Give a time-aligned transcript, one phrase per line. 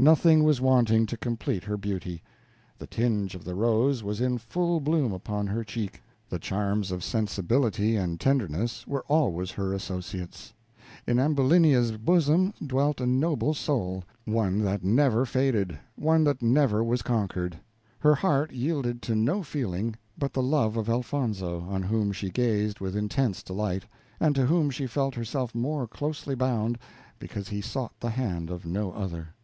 [0.00, 2.22] Nothing was wanting to complete her beauty.
[2.78, 7.02] The tinge of the rose was in full bloom upon her cheek; the charms of
[7.02, 10.52] sensibility and tenderness were always her associates..
[11.06, 17.02] In Ambulinia's bosom dwelt a noble soul one that never faded one that never was
[17.02, 17.58] conquered.
[18.00, 22.78] Her heart yielded to no feeling but the love of Elfonzo, on whom she gazed
[22.78, 23.84] with intense delight,
[24.20, 26.78] and to whom she felt herself more closely bound,
[27.20, 29.34] because he sought the hand of no other.